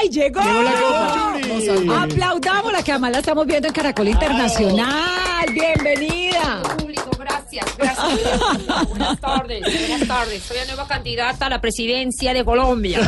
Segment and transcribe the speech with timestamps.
[0.00, 0.40] ¡Ay, llegó!
[1.94, 5.46] Aplaudámosla, que además la estamos viendo en Caracol Internacional.
[5.52, 6.62] Bienvenida.
[7.50, 8.88] Gracias, gracias.
[8.88, 10.42] Buenas tardes, buenas tardes.
[10.42, 13.00] Soy la nueva candidata a la presidencia de Colombia.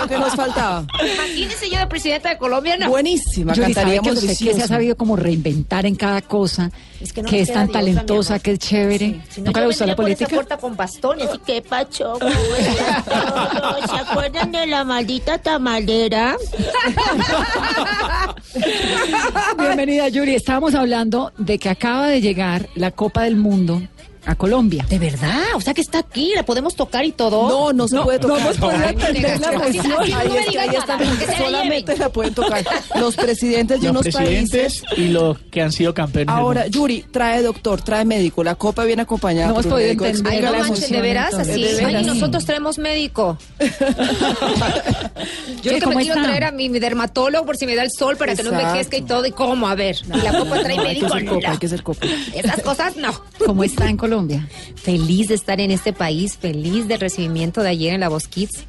[0.00, 0.84] Lo que nos faltaba.
[1.14, 2.88] Imagínese yo de presidenta de Colombia, no.
[2.88, 6.70] Buenísima, Yuri, ¿sabe que cantaríamos usted que se ha sabido como reinventar en cada cosa,
[7.00, 9.20] Es que no que es tan otra, talentosa, que es chévere?
[9.28, 10.34] Si no, ¿Nunca le gustó la por política?
[10.34, 12.14] puerta con bastón y así que pacho.
[12.18, 16.36] ¿Se acuerdan de la maldita tamalera?
[19.58, 20.34] Bienvenida, Yuri.
[20.34, 23.82] Estábamos hablando de que acaba de llegar la Copa del Mundo
[24.26, 24.84] a Colombia.
[24.88, 25.40] ¿De verdad?
[25.54, 27.48] O sea que está aquí, la podemos tocar y todo.
[27.48, 28.40] No, no se puede tocar.
[28.40, 31.38] hemos podido Ay, entender la aquí no Ahí es que ahí están, porque se la
[31.38, 32.64] solamente la pueden tocar
[32.98, 34.98] los presidentes de los unos presidentes países.
[34.98, 36.34] y los que han sido campeones.
[36.34, 36.66] Ahora.
[36.66, 38.44] Yuri, trae doctor, trae médico.
[38.44, 40.04] La copa viene acompañada No hemos podido médico.
[40.06, 41.62] entender Ay, no la manches, de veras, así.
[41.62, 42.06] De Ay, veras.
[42.06, 43.38] nosotros traemos médico.
[45.62, 47.82] Yo ¿Qué, lo que me quiero traer a mi, mi dermatólogo por si me da
[47.82, 49.26] el sol para que no envejezca y todo.
[49.26, 49.68] ¿Y cómo?
[49.68, 49.96] A ver.
[50.06, 51.08] Y la copa trae No, hay que médico.
[51.10, 51.52] ser copa, no.
[51.52, 52.06] hay que ser copa.
[52.34, 53.12] Esas cosas no.
[53.44, 54.09] ¿Cómo está en Colombia?
[54.74, 58.64] Feliz de estar en este país, feliz del recibimiento de ayer en la Voz Kids.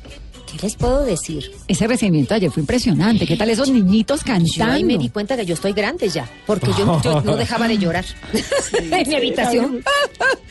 [0.52, 1.52] ¿Qué les puedo decir?
[1.67, 3.25] Ese recibimiento ayer fue impresionante.
[3.25, 4.85] ¿Qué tal esos niñitos Yo ahí cantando?
[4.85, 8.05] me di cuenta que yo estoy grande ya, porque yo, yo no dejaba de llorar
[8.73, 9.83] en mi habitación.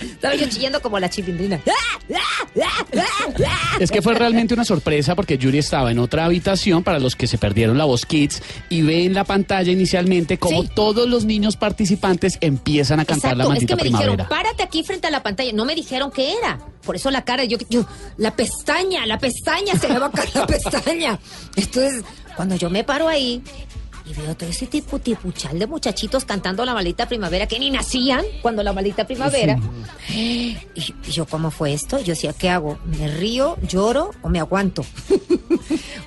[0.00, 1.60] Estaba yo chillando como la chilindrina.
[3.78, 7.26] Es que fue realmente una sorpresa porque Yuri estaba en otra habitación para los que
[7.26, 10.70] se perdieron la voz Kids y ve en la pantalla inicialmente como Sí.
[10.74, 14.10] todos los niños participantes empiezan a cantar la Exacto, es que maldita me primavera.
[14.12, 15.52] dijeron, párate aquí frente a la pantalla.
[15.52, 16.58] No me dijeron qué era.
[16.84, 17.84] Por eso la cara, yo, yo,
[18.16, 21.18] la pestaña, la pestaña, se me va a caer la pestaña.
[21.56, 22.04] Entonces,
[22.36, 23.42] cuando yo me paro ahí
[24.06, 28.24] y veo todo ese tipo tipuchal de muchachitos cantando la maldita primavera que ni nacían
[28.42, 29.58] cuando la maldita primavera.
[30.12, 31.98] Y, y yo, ¿cómo fue esto?
[32.00, 32.80] Yo decía, ¿qué hago?
[32.84, 34.84] ¿Me río, lloro o me aguanto?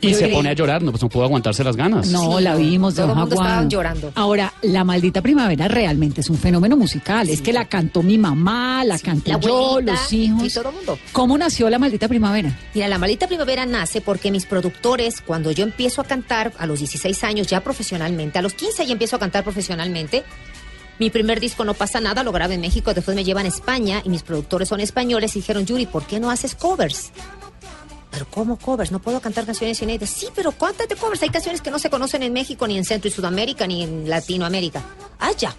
[0.07, 2.07] Y Yo se diré, pone a llorar, no, pues no pudo aguantarse las ganas.
[2.09, 4.11] No, Sí, la vimos de todo el mundo estaba llorando.
[4.15, 7.29] Ahora, la maldita primavera realmente es un fenómeno musical.
[7.29, 10.41] Es que la cantó mi mamá, la canté la yo, abuelita, los hijos.
[10.43, 10.99] sí, todo el mundo.
[11.11, 12.57] ¿Cómo nació la maldita primavera?
[12.73, 16.79] Mira, la maldita primavera nace porque mis productores, cuando yo empiezo a cantar a los
[16.79, 20.23] 16 años ya profesionalmente, a los 15 ya empiezo a cantar profesionalmente,
[20.99, 24.01] mi primer disco No pasa nada, lo grabé en México, después me llevan a España
[24.05, 27.11] y mis productores son españoles y dijeron, Yuri, ¿por qué no haces covers?
[28.13, 28.91] Pero ¿cómo covers?
[28.91, 30.09] No puedo cantar canciones inéditas.
[30.11, 31.23] Sí, pero cuántate covers.
[31.23, 34.07] Hay canciones que no se conocen en México, ni en Centro y Sudamérica, ni en
[34.07, 34.83] Latinoamérica.
[35.19, 35.55] Ah, ya.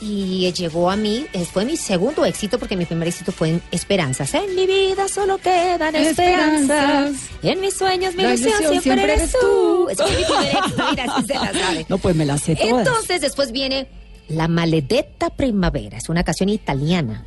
[0.00, 3.62] Y llegó a mí, eh, fue mi segundo éxito, porque mi primer éxito fue en
[3.70, 4.32] Esperanzas.
[4.34, 6.62] En mi vida solo quedan esperanzas.
[6.62, 7.28] Esperanzas.
[7.42, 9.88] En mis sueños, mi ilusión siempre, siempre eres tú.
[9.94, 11.86] fue mi primer éxito, mira, así se la sabe.
[11.90, 12.86] No, pues me la sé todas.
[12.86, 13.86] Entonces, después viene
[14.28, 15.98] La Maledetta Primavera.
[15.98, 17.24] Es una canción italiana,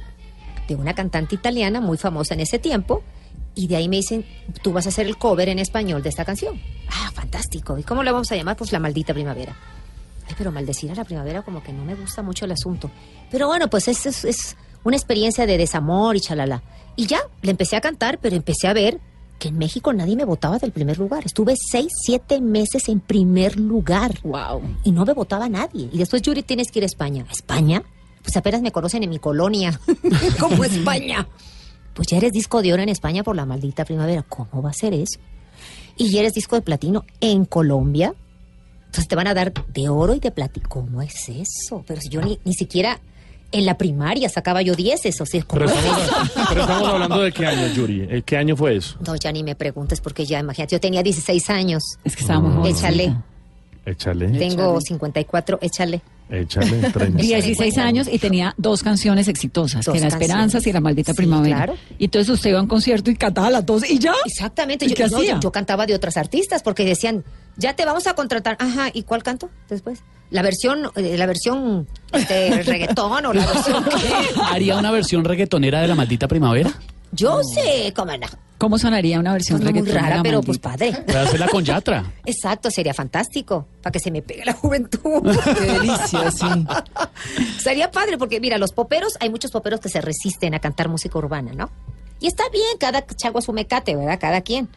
[0.68, 3.04] de una cantante italiana muy famosa en ese tiempo.
[3.56, 4.26] Y de ahí me dicen,
[4.62, 6.60] tú vas a hacer el cover en español de esta canción.
[6.90, 7.78] Ah, fantástico.
[7.78, 8.58] ¿Y cómo la vamos a llamar?
[8.58, 9.56] Pues La Maldita Primavera.
[10.28, 12.92] Ay, pero maldecir a la primavera como que no me gusta mucho el asunto.
[13.32, 16.62] Pero bueno, pues es, es, es una experiencia de desamor y chalala.
[16.96, 19.00] Y ya, le empecé a cantar, pero empecé a ver
[19.40, 21.26] que en México nadie me votaba del primer lugar.
[21.26, 24.20] Estuve seis, siete meses en primer lugar.
[24.24, 24.62] Wow.
[24.84, 25.90] Y no me votaba nadie.
[25.92, 27.26] Y después, Yuri, tienes que ir a España.
[27.28, 27.84] ¿A España?
[28.24, 29.80] Pues apenas me conocen en mi colonia.
[30.40, 31.28] como España.
[31.96, 34.22] Pues ya eres disco de oro en España por la maldita primavera.
[34.24, 35.18] ¿Cómo va a ser eso?
[35.98, 38.14] Y ya eres disco de platino en Colombia.
[38.86, 40.70] Entonces te van a dar de oro y de platino.
[40.70, 41.84] ¿Cómo es eso?
[41.88, 43.00] Pero si yo ni, ni siquiera
[43.52, 45.20] en la primaria sacaba yo dieces.
[45.22, 46.46] O sea, ¿cómo Pero es estamos, eso?
[46.50, 48.02] pero estamos hablando de qué año, Yuri.
[48.10, 48.98] ¿Eh, ¿Qué año fue eso?
[49.06, 51.84] No, ya ni me preguntes porque ya, imagínate, yo tenía 16 años.
[52.04, 53.16] Es que estábamos muy Échale.
[53.86, 56.02] Échale, Tengo 54, échale.
[56.30, 57.22] Échale, 30.
[57.22, 60.08] 16 años y tenía dos canciones exitosas, Dos que era.
[60.08, 61.56] Esperanzas y La Maldita Sí, Primavera.
[61.58, 61.76] claro.
[61.98, 64.14] Y entonces usted iba a un concierto y cantaba las dos y ya.
[64.26, 64.86] Exactamente.
[64.86, 65.34] ¿Y Yo, qué no, hacía?
[65.36, 67.24] yo, yo cantaba de otras artistas porque decían,
[67.58, 68.58] ya te vamos a contratar.
[68.60, 70.04] Ajá, ¿y cuál canto después?
[70.32, 74.40] La versión, eh, la versión este, reggaetón o la versión qué?
[74.52, 76.72] ¿Haría una versión reggaetonera de la maldita primavera?
[77.12, 78.28] Yo sé cómo no.
[78.58, 80.94] ¿Cómo sonaría una versión Pues muy reggaetón de rara, pero pues padre.
[81.06, 82.14] Puede hacerla con Yatra.
[82.26, 83.68] Exacto, sería fantástico.
[83.82, 85.22] Para que se me pegue la juventud.
[85.44, 86.66] Qué delicia, sí.
[87.60, 91.18] Sería padre porque, mira, los poperos, hay muchos poperos que se resisten a cantar música
[91.18, 91.70] urbana, ¿no?
[92.22, 94.20] Y está bien, cada chagua su mecate, ¿verdad?
[94.20, 94.70] Cada quien.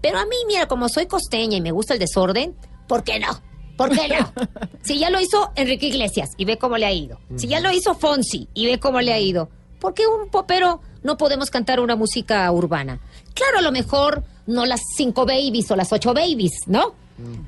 [0.00, 2.56] Pero a mí, mira, como soy costeña y me gusta el desorden,
[2.88, 3.40] ¿por qué no?
[3.76, 4.32] ¿Por qué no?
[4.82, 7.20] Si ya lo hizo Enrique Iglesias y ve cómo le ha ido.
[7.36, 9.50] Si ya lo hizo Fonsi y ve cómo le ha ido.
[9.78, 12.98] ¿Por qué un popero no podemos cantar una música urbana?
[13.34, 16.94] Claro, a lo mejor no las cinco babies o las ocho babies, ¿no?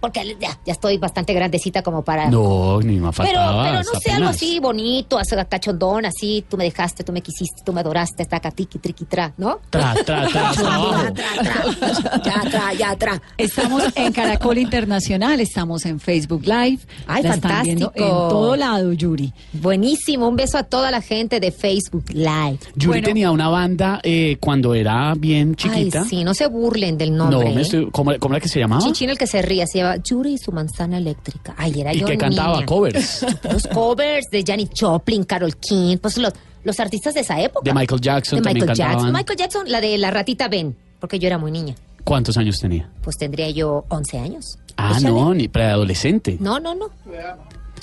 [0.00, 2.28] Porque ya, ya estoy bastante grandecita como para...
[2.30, 3.62] No, ni me Pero, faltaba.
[3.64, 7.62] pero no sé, algo así bonito, así cachondón, así, tú me dejaste, tú me quisiste,
[7.64, 9.60] tú me adoraste, taca, tiqui, triqui, tra, ¿no?
[9.70, 13.22] Tra, tra, tra, tra, tra, ya, tra, ya, tra.
[13.36, 16.78] Estamos en Caracol Internacional, estamos en Facebook Live.
[17.06, 18.22] Ay, La están viendo fantástico.
[18.24, 19.32] en todo lado, Yuri.
[19.52, 22.58] Buenísimo, un beso a toda la gente de Facebook Live.
[22.76, 23.06] Yuri Bueno.
[23.06, 26.02] tenía una banda eh, cuando era bien chiquita.
[26.02, 27.50] Ay, sí, no se burlen del no, nombre.
[27.54, 27.64] me ¿eh?
[27.64, 28.82] estoy- ¿cómo, cómo era que se llamaba?
[28.82, 31.54] Chinchín el que se ría, se llama Yuri y su manzana eléctrica.
[31.56, 32.66] Ay, era y yo que cantaba niña.
[32.66, 36.32] covers Los covers de Janis Joplin, Carol King, pues los,
[36.64, 37.62] los artistas de esa época.
[37.64, 38.94] de Michael Jackson De también Michael Jackson.
[38.96, 39.12] cantaban.
[39.14, 41.74] Michael Jackson, la de la ratita Ben, porque yo era muy niña.
[42.04, 42.90] ¿Cuántos años tenía?
[43.02, 44.58] Pues tendría yo 11 años.
[44.76, 45.10] Ah, Échale.
[45.10, 46.36] no, ni preadolescente.
[46.40, 46.86] No, no, no.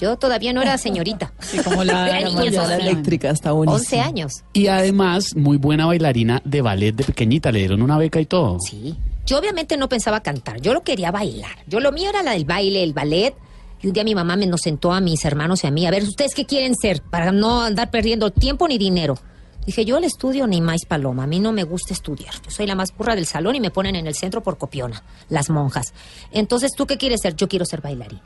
[0.01, 1.33] Yo todavía no era señorita.
[1.39, 2.89] Sí, como la, Era la niña manzana todavía.
[2.91, 3.75] eléctrica está bonita.
[3.77, 4.43] 11 años.
[4.53, 7.51] Y además, muy buena bailarina de ballet de pequeñita.
[7.51, 8.57] Le dieron una beca y todo.
[8.61, 8.95] Sí.
[9.25, 11.57] Yo obviamente no pensaba cantar, yo lo quería bailar.
[11.67, 13.35] Yo lo mío era la del baile, el ballet.
[13.81, 15.91] Y un día mi mamá me nos sentó a mis hermanos y a mí, a
[15.91, 17.01] ver, ¿ustedes qué quieren ser?
[17.01, 19.17] Para no andar perdiendo tiempo ni dinero.
[19.65, 22.33] Dije, yo el estudio ni más paloma, a mí no me gusta estudiar.
[22.43, 25.03] Yo soy la más burra del salón y me ponen en el centro por copiona,
[25.29, 25.93] las monjas.
[26.31, 27.35] Entonces, ¿tú qué quieres ser?
[27.35, 28.23] Yo quiero ser bailarina.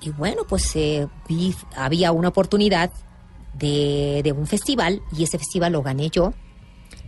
[0.00, 2.90] Y bueno, pues eh, vi, había una oportunidad
[3.54, 6.32] de, de un festival y ese festival lo gané yo.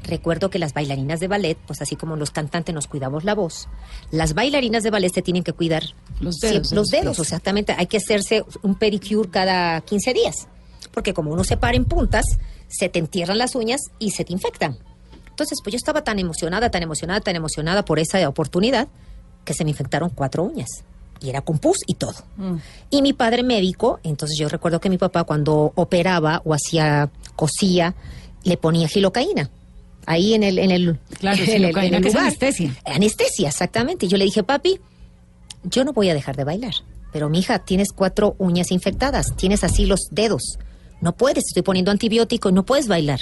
[0.05, 3.69] Recuerdo que las bailarinas de ballet, pues así como los cantantes nos cuidamos la voz,
[4.11, 5.85] las bailarinas de ballet se tienen que cuidar
[6.21, 7.75] Los dedos de los dedos, exactamente.
[7.79, 10.49] Hay que hacerse un pedicure cada 15 días,
[10.93, 12.25] porque como uno se para en puntas,
[12.69, 14.79] se te entierran las uñas y se te infectan.
[15.29, 18.89] Entonces, pues yo estaba tan emocionada, tan emocionada, tan emocionada por esa oportunidad,
[19.45, 20.69] que se me infectaron cuatro uñas.
[21.21, 22.17] Y era con pus y todo.
[22.91, 27.95] Y mi padre médico, entonces yo recuerdo que mi papá cuando operaba o hacía, cosía,
[28.43, 29.49] le ponía gilocaína.
[30.07, 32.25] Ahí en el, en el, Claro, en el- en el lugar.
[32.25, 32.75] anestesia.
[32.85, 34.07] Anestesia, exactamente.
[34.07, 34.81] Y yo le dije, papi,
[35.65, 36.75] yo no voy a dejar de bailar.
[37.13, 40.59] Pero mi hija, tienes cuatro uñas infectadas, tienes así los dedos.
[41.01, 43.21] No puedes, estoy poniendo antibiótico y no puedes bailar.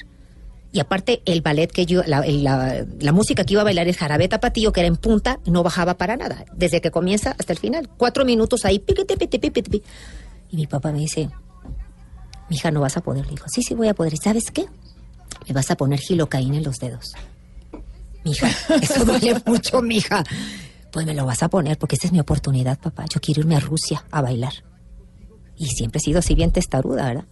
[0.72, 3.88] Y aparte, el ballet que yo, la, el- la- la música que iba a bailar
[3.88, 6.44] es jarabe tapatío, que era en punta, y no bajaba para nada.
[6.54, 7.88] Desde que comienza hasta el final.
[7.96, 9.82] Cuatro minutos ahí, piquete, piquete, piquete.
[10.50, 11.28] Y mi papá me dice,
[12.48, 13.24] mi hija, no vas a poder.
[13.26, 14.14] Le dijo, sí, sí voy a poder.
[14.14, 14.66] ¿Y sabes qué?
[15.48, 17.12] Me vas a poner gilocaína en los dedos.
[18.24, 18.48] Mija,
[18.82, 20.22] eso duele mucho, mija.
[20.92, 23.04] Pues me lo vas a poner porque esta es mi oportunidad, papá.
[23.12, 24.52] Yo quiero irme a Rusia a bailar.
[25.56, 27.24] Y siempre he sido así bien testaruda, ¿verdad?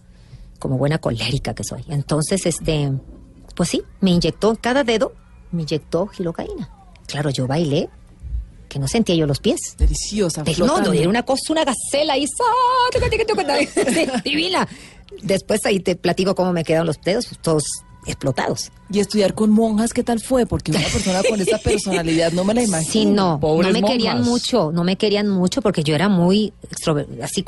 [0.59, 1.83] Como buena colérica que soy.
[1.89, 2.91] Entonces, este,
[3.55, 5.13] pues sí, me inyectó, cada dedo
[5.51, 6.69] me inyectó gilocaína.
[7.07, 7.89] Claro, yo bailé,
[8.67, 9.59] que no sentía yo los pies.
[9.77, 12.25] Deliciosa, Te- No, no, era una cosa, una gacela ahí,
[14.23, 14.67] divina.
[15.23, 17.63] Después ahí te platico cómo me quedaron los dedos, pues, todos
[18.05, 18.71] explotados.
[18.91, 20.45] Y estudiar con monjas, ¿qué tal fue?
[20.45, 22.91] Porque una persona con esa personalidad no me la imagino.
[22.91, 26.53] Sí, no, Pobres no me querían mucho, no me querían mucho porque yo era muy
[26.63, 27.45] extrovertida, así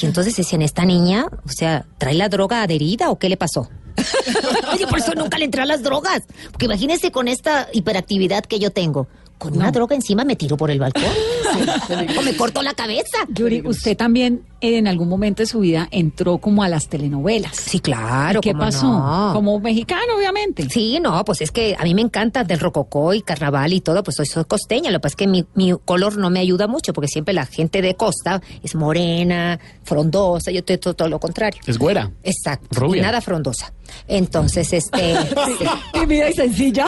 [0.00, 3.68] Y entonces decían, esta niña, o sea, ¿trae la droga adherida o qué le pasó?
[4.72, 6.22] Oye, por eso nunca le entré a las drogas.
[6.50, 9.08] Porque imagínese con esta hiperactividad que yo tengo.
[9.38, 11.02] Con una droga encima me tiro por el balcón.
[12.18, 13.18] o me corto la cabeza.
[13.28, 17.56] Yuri, usted también en algún momento de su vida entró como a las telenovelas.
[17.56, 18.40] Sí, claro.
[18.40, 18.86] ¿Qué cómo pasó?
[18.86, 19.30] no.
[19.34, 20.68] Como mexicano, obviamente.
[20.70, 24.02] Sí, no, pues es que a mí me encanta del rococó y carnaval y todo,
[24.02, 26.66] pues soy, soy costeña, lo que pasa es que mi, mi color no me ayuda
[26.66, 31.20] mucho, porque siempre la gente de costa es morena, frondosa, yo estoy todo, todo lo
[31.20, 31.60] contrario.
[31.66, 32.10] Es güera.
[32.22, 33.00] Exacto, Rubia.
[33.00, 33.72] y nada frondosa.
[34.08, 36.86] Entonces, este, sí, Tímida y sencilla.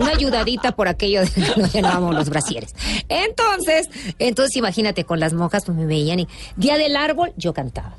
[0.00, 2.74] una ayudadita por aquello de que nos llenábamos los brasieres.
[3.08, 7.94] Entonces, entonces imagínate, con las monjas pues me veían y día del árbol yo cantaba.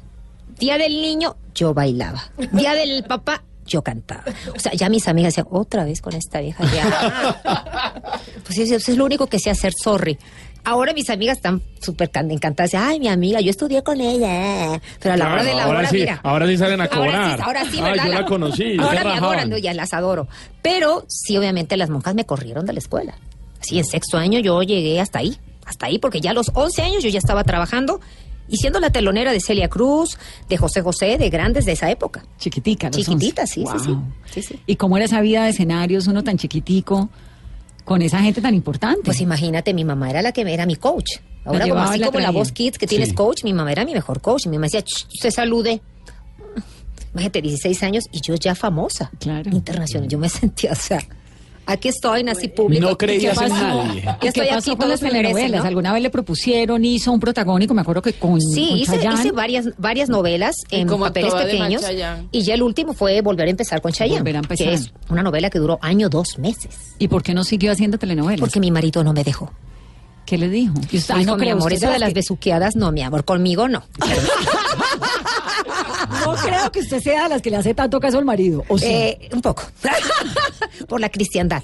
[0.59, 2.23] Día del niño yo bailaba.
[2.51, 4.23] Día del papá yo cantaba.
[4.55, 7.35] O sea, ya mis amigas decían, otra vez con esta vieja ya.
[8.45, 10.17] Pues eso, eso es lo único que sé hacer, sorry.
[10.63, 12.73] Ahora mis amigas están súper can- encantadas.
[12.73, 14.81] Ay, mi amiga, yo estudié con ella.
[14.99, 16.19] Pero a la hora de la ahora hora, sí, mira.
[16.23, 17.37] ahora sí salen a Ahora cobrar.
[17.37, 18.05] sí, ahora sí, ¿verdad?
[18.07, 20.27] yo la conocí, Ahora me adoran, ya las adoro.
[20.63, 23.13] Pero sí, obviamente las monjas me corrieron de la escuela.
[23.61, 26.81] Sí, en sexto año yo llegué hasta ahí, hasta ahí, porque ya a los 11
[26.81, 28.01] años yo ya estaba trabajando
[28.49, 30.17] y siendo la telonera de Celia Cruz,
[30.49, 32.25] de José José, de grandes de esa época.
[32.37, 33.53] Chiquitica, los Chiquitita, 11.
[33.53, 33.91] sí, sí, sí.
[33.91, 34.03] Wow.
[34.31, 34.59] Sí, sí.
[34.65, 37.09] ¿Y cómo era esa vida de escenarios, uno tan chiquitico,
[37.85, 39.01] con esa gente tan importante?
[39.05, 41.17] Pues imagínate, mi mamá era la que era mi coach.
[41.45, 43.15] Ahora, como así la como la voz kids que tienes Sí.
[43.15, 44.45] coach, mi mamá era mi mejor coach.
[44.47, 45.81] Mi mamá decía, "Ch, usted salude.
[47.13, 49.09] Imagínate, 16 años y yo ya famosa.
[49.19, 49.49] Claro.
[49.51, 50.07] Internacional.
[50.07, 50.99] Yo me sentía, o sea,
[51.71, 52.81] aquí estoy, nací público.
[52.81, 54.01] No ¿Y qué creías en nadie.
[54.01, 55.61] Ya ¿Y estoy qué pasó aquí, con las telenovelas?
[55.61, 55.67] ¿no?
[55.67, 57.73] ¿Alguna vez le propusieron, hizo un protagónico?
[57.73, 61.83] Me acuerdo que con, Sí, con hice, hice varias, varias novelas en como papeles pequeños.
[62.31, 64.19] Y ya el último fue Volver a empezar con Chayanne.
[64.19, 64.67] Volver a empezar.
[64.67, 66.75] Que es una novela que duró año, dos meses.
[66.97, 68.39] ¿Y por qué no siguió haciendo telenovelas?
[68.39, 69.51] Porque mi marido no me dejó.
[70.25, 70.75] ¿Qué le dijo?
[70.91, 73.67] Y usted, ay, no mi amor, eso de las las besuqueadas, no, mi amor, conmigo
[73.67, 73.83] no.
[76.09, 78.63] No creo que usted sea de las que le hace tanto caso al marido.
[78.67, 78.85] ¿o sí?
[78.87, 79.63] Eh, un poco.
[80.87, 81.63] Por la cristiandad.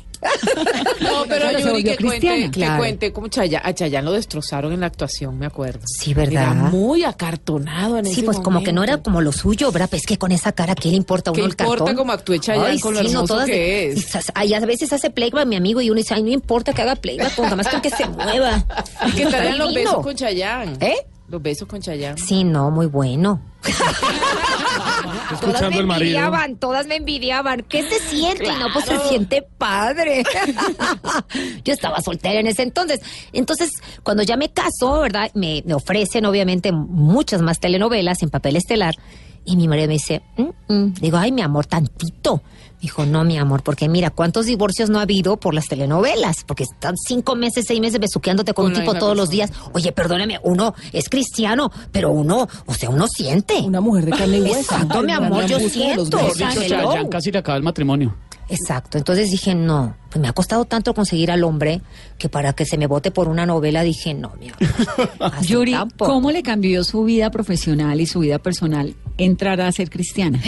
[1.01, 2.45] No, pero Claro, se Yuri, que cuente, cristiana.
[2.45, 2.77] que Claro.
[2.79, 5.81] cuente cómo Chaya, a Chayanne lo destrozaron en la actuación, me acuerdo.
[5.85, 6.31] Sí, ¿verdad?
[6.43, 9.89] Era muy acartonado en Sí, ese pues como que no era como lo suyo, ¿verdad?
[9.89, 11.95] Pues que con esa cara, ¿qué le importa a ¿Qué uno el importa cartón?
[11.95, 14.07] cómo actúe Chayanne Ay, con lo sí, no, hermoso todas- que es?
[14.45, 16.95] y a veces hace playback mi amigo y uno dice, ay, no importa que haga
[16.95, 18.65] playback, nada más con que se mueva.
[19.07, 20.77] Y que estarían los besos con Chayanne.
[20.79, 20.95] ¿Eh?
[21.27, 22.17] Los besos con Chayanne.
[22.21, 23.41] Sí, no, muy bueno.
[23.63, 23.81] todas
[25.31, 26.05] me Escuchando el marido.
[26.17, 27.61] envidiaban, todas me envidiaban.
[27.67, 28.45] ¿Qué se siente?
[28.45, 30.23] Y no, pues se siente padre.
[31.63, 33.01] Yo estaba soltera en ese entonces.
[33.33, 33.71] Entonces,
[34.03, 35.31] cuando ya me caso, ¿verdad?
[35.33, 38.95] Me, me ofrecen, obviamente, muchas más telenovelas en papel estelar.
[39.45, 40.93] Y mi marido me dice, "Mm, mm".
[40.95, 42.41] digo, ay, mi amor, tantito.
[42.85, 46.43] Dijo, no, mi amor, porque mira, ¿cuántos divorcios no ha habido por las telenovelas?
[46.43, 49.51] Porque están cinco meses, seis meses besuqueándote con, Con un tipo todos los días.
[49.73, 53.55] Oye, perdóneme, uno es cristiano, pero uno, o sea, uno siente.
[53.55, 54.59] Una mujer de carne y hueso.
[54.59, 56.03] Exacto, mi amor, yo siento.
[56.03, 56.35] dicho.
[56.37, 58.15] Chayanne casi le acaba el matrimonio.
[58.49, 61.81] Exacto, entonces dije, no, pues me ha costado tanto conseguir al hombre
[62.19, 65.41] que para que se me vote por una novela dije, no, mi amor.
[65.41, 66.11] Yuri, tampoco.
[66.11, 70.39] ¿cómo le cambió su vida profesional y su vida personal entrar a ser cristiana?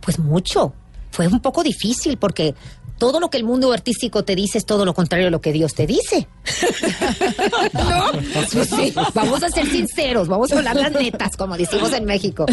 [0.00, 0.72] Pues mucho.
[1.12, 2.54] Fue un poco difícil porque
[2.98, 5.52] todo lo que el mundo artístico te dice es todo lo contrario a lo que
[5.52, 6.28] Dios te dice.
[7.72, 8.12] ¿No?
[8.52, 12.46] Pues sí, vamos a ser sinceros, vamos a hablar las netas, como decimos en México.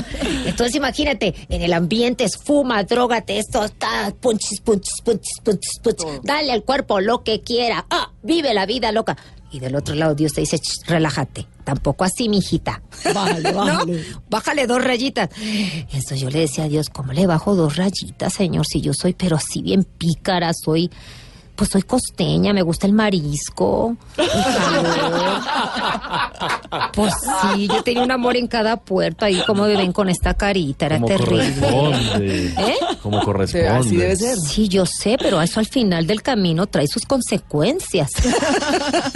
[0.45, 6.21] Entonces imagínate, en el ambiente es fuma, drogate, esto, está, punchis, punchis, punchis, punchis, punchis.
[6.23, 7.85] Dale al cuerpo lo que quiera.
[7.89, 9.17] Ah, vive la vida loca.
[9.51, 11.47] Y del otro lado Dios te dice, "Ch, relájate.
[11.63, 12.81] Tampoco así, mijita.
[13.13, 13.93] Bájale, bájale.
[14.13, 14.21] ¿No?
[14.29, 15.29] Bájale dos rayitas.
[15.39, 18.65] Entonces yo le decía a Dios, ¿cómo le bajo dos rayitas, señor?
[18.65, 20.89] Si yo soy, pero así bien pícara, soy,
[21.59, 25.41] pues soy costeña, me gusta el marisco, el calor.
[26.93, 27.13] Pues
[27.53, 30.85] sí, yo tenía un amor en cada puerta y como me ven con esta carita,
[30.85, 31.53] era Como terrible.
[31.59, 32.45] corresponde.
[32.47, 32.75] ¿Eh?
[33.03, 33.67] Como corresponde.
[33.67, 34.37] Así debe ser.
[34.37, 38.09] Sí, yo sé, pero eso al final del camino trae sus consecuencias.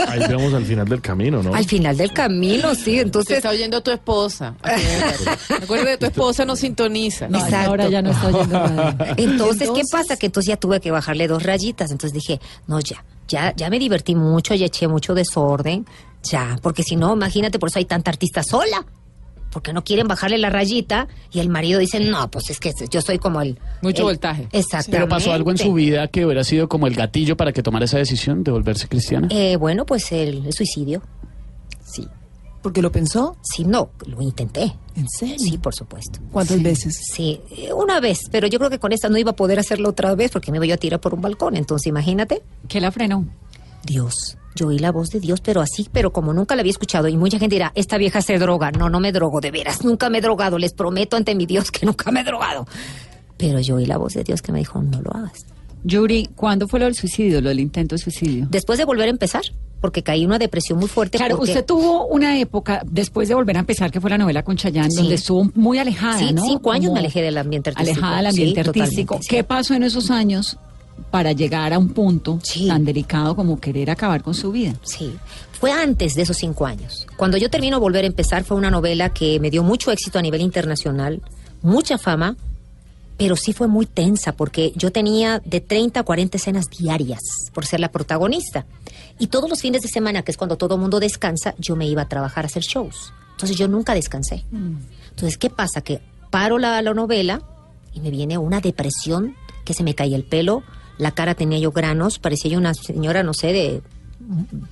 [0.10, 1.54] Ahí vemos al final del camino, ¿no?
[1.56, 2.96] Al final del camino, sí.
[2.96, 4.56] Se Entonces, está oyendo tu esposa.
[5.62, 7.28] Recuerda que tu esposa no sintoniza.
[7.30, 7.72] No, Exacto.
[7.72, 9.14] hora ya no está oyendo nada.
[9.18, 10.18] Entonces, ¿qué pasa?
[10.18, 11.92] Que entonces ya tuve que bajarle dos rayitas.
[11.92, 12.33] Entonces dije,
[12.68, 15.86] no, ya, ya, ya me divertí mucho, ya eché mucho desorden,
[16.24, 18.86] ya, porque si no, imagínate, por eso hay tanta artista sola.
[19.52, 23.02] Porque no quieren bajarle la rayita y el marido dice, no, pues es que yo
[23.04, 23.60] soy como el...
[23.84, 24.48] Mucho el- voltaje.
[24.52, 24.92] Exactamente.
[24.92, 27.86] Pero pasó algo en su vida que hubiera sido como el gatillo para que tomara
[27.86, 29.28] esa decisión de volverse cristiana.
[29.30, 31.04] Eh, bueno, pues el, el suicidio.
[31.86, 32.08] Sí.
[32.64, 33.36] ¿Porque lo pensó?
[33.42, 34.74] Sí, no, lo intenté.
[34.96, 35.38] ¿En serio?
[35.38, 36.20] Sí, por supuesto.
[36.32, 36.98] ¿Cuántas veces?
[37.12, 39.90] Sí, eh, una vez, pero yo creo que con esta no iba a poder hacerlo
[39.90, 41.58] otra vez porque me voy a tirar por un balcón.
[41.58, 42.42] Entonces, imagínate.
[42.70, 43.26] ¿Qué la frenó?
[43.86, 44.38] Dios.
[44.56, 47.10] Yo oí la voz de Dios, pero así, pero como nunca la había escuchado.
[47.10, 48.72] Y mucha gente dirá, esta vieja se droga.
[48.72, 49.84] No, no me drogo, de veras.
[49.84, 50.58] Nunca me he drogado.
[50.58, 52.66] Les prometo ante mi Dios que nunca me he drogado.
[53.36, 55.46] Pero yo oí la voz de Dios que me dijo, no lo hagas.
[55.84, 58.48] Yuri, ¿cuándo fue lo del suicidio, lo del intento de suicidio?
[58.50, 59.44] Después de volver a empezar,
[59.84, 61.18] porque caí en una depresión muy fuerte.
[61.18, 64.42] Claro, porque- usted tuvo una época, después de volver a empezar, que fue la novela
[64.42, 64.96] con Chayanne, Sí.
[64.96, 66.42] donde estuvo muy alejada, Sí, ¿no?
[66.46, 67.92] cinco años Como me alejé del ambiente artístico.
[68.00, 69.20] Alejada del ambiente Sí, artístico.
[69.28, 70.58] ¿Qué pasó en esos años
[71.12, 72.66] para llegar a un punto Sí.
[72.70, 74.74] tan delicado como querer acabar con su vida?
[74.84, 75.12] Sí,
[75.60, 77.06] fue antes de esos cinco años.
[77.18, 80.22] Cuando yo termino Volver a empezar fue una novela que me dio mucho éxito a
[80.22, 81.22] nivel internacional,
[81.62, 82.38] mucha fama,
[83.18, 87.22] pero sí fue muy tensa porque yo tenía de 30 a 40 escenas diarias
[87.54, 88.66] por ser la protagonista.
[89.20, 91.88] Y todos los fines de semana, que es cuando todo el mundo descansa, yo me
[91.88, 93.14] iba a trabajar a hacer shows.
[93.32, 94.44] Entonces yo nunca descansé.
[94.52, 95.82] Entonces, ¿qué pasa?
[95.82, 96.02] Que
[96.32, 97.42] paro la, la novela
[97.94, 100.64] y me viene una depresión que se me caía el pelo,
[100.98, 103.82] la cara tenía yo granos, parecía yo una señora, no sé, de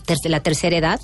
[0.06, 1.00] ter- la tercera edad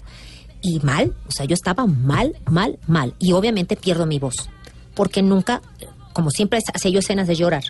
[0.61, 4.49] y mal, o sea, yo estaba mal, mal, mal y obviamente pierdo mi voz
[4.95, 5.61] porque nunca,
[6.17, 7.63] como siempre hacía yo escenas de llorar,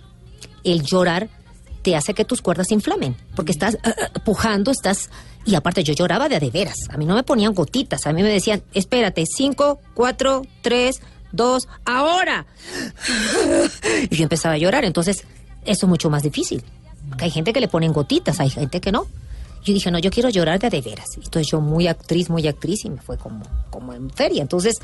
[0.63, 1.27] el llorar
[1.81, 3.79] te hace que tus cuerdas se inflamen porque estás eh,
[4.23, 5.09] pujando, estás
[5.45, 8.13] y aparte yo lloraba de a de veras, a mí no me ponían gotitas, a
[8.13, 11.01] mí me decían, espérate, cinco, cuatro, tres,
[11.33, 12.45] dos, ahora.
[14.09, 15.25] Y yo empezaba a llorar, entonces
[15.65, 16.63] eso es mucho más difícil.
[17.19, 19.07] Hay gente que le ponen gotitas, hay gente que no.
[19.65, 21.09] Yo dije, no, yo quiero llorar de a de veras.
[21.17, 24.41] Entonces yo muy actriz, muy actriz y me fue como, como en feria.
[24.41, 24.79] Entonces,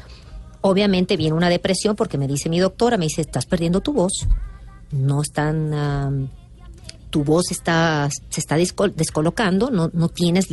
[0.64, 4.28] obviamente viene una depresión porque me dice mi doctora, me dice, estás perdiendo tu voz.
[4.92, 6.30] No están...
[7.10, 10.48] tu voz está, se está descol- descolocando, no, no tienes...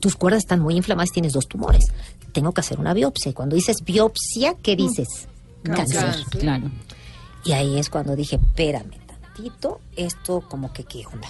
[0.00, 1.86] Tus cuerdas están muy inflamadas, tienes dos tumores.
[2.32, 3.30] Tengo que hacer una biopsia.
[3.30, 5.28] Y cuando dices biopsia, ¿qué dices?
[5.62, 6.16] Cáncer.
[6.40, 6.70] Claro.
[7.44, 11.28] Y ahí es cuando dije, espérame tantito, esto como que qué onda.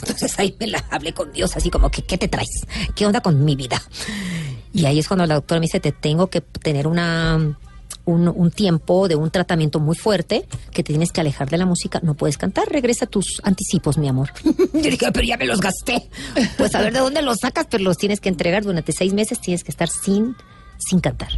[0.00, 2.66] Entonces ahí me la hablé con Dios, así como que, ¿qué te traes?
[2.94, 3.82] ¿Qué onda con mi vida?
[4.72, 7.56] Y ahí es cuando la doctora me dice, te tengo que tener una
[8.04, 11.66] un, un tiempo de un tratamiento muy fuerte, que te tienes que alejar de la
[11.66, 14.30] música, no puedes cantar, regresa tus anticipos, mi amor.
[14.44, 16.08] Yo dije, pero ya me los gasté.
[16.56, 19.40] Pues a ver de dónde los sacas, pero los tienes que entregar durante seis meses,
[19.40, 20.36] tienes que estar sin,
[20.78, 21.30] sin cantar.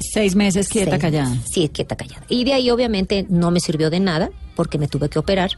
[0.00, 1.36] Seis meses quieta, Seis callada.
[1.50, 2.26] Sí, quieta, callada.
[2.28, 5.52] Y de ahí obviamente no me sirvió de nada, porque me tuve que operar